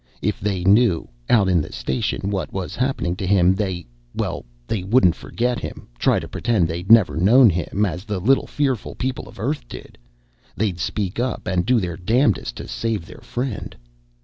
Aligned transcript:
If 0.23 0.39
they 0.39 0.63
knew, 0.63 1.07
out 1.29 1.47
in 1.47 1.61
the 1.61 1.71
station, 1.71 2.31
what 2.31 2.51
was 2.51 2.75
happening 2.75 3.15
to 3.17 3.27
him, 3.27 3.53
they 3.53 3.85
well, 4.15 4.45
they 4.65 4.81
wouldn't 4.83 5.13
forget 5.13 5.59
him, 5.59 5.85
try 5.99 6.17
to 6.17 6.27
pretend 6.27 6.67
they'd 6.67 6.91
never 6.91 7.17
known 7.17 7.51
him, 7.51 7.85
as 7.85 8.03
the 8.03 8.17
little 8.19 8.47
fearful 8.47 8.95
people 8.95 9.29
of 9.29 9.37
Earth 9.39 9.67
did. 9.67 9.99
They'd 10.55 10.79
speak 10.79 11.19
up, 11.19 11.45
and 11.45 11.67
do 11.67 11.79
their 11.79 11.97
damnedest 11.97 12.55
to 12.55 12.67
save 12.67 13.05
their 13.05 13.21
friend. 13.21 13.75